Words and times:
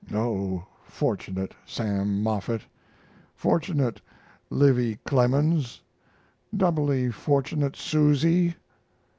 O 0.15 0.65
fortunate 0.87 1.53
Sam 1.63 2.23
Moffett! 2.23 2.63
fortunate 3.35 4.01
Livy 4.49 4.95
Clemens! 5.05 5.79
doubly 6.57 7.11
fortunate 7.11 7.75
Susy! 7.75 8.55